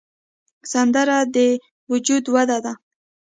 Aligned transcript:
سندره 0.71 1.17
د 1.35 1.37
وجد 1.91 2.25
وده 2.33 2.57
ده 2.65 2.73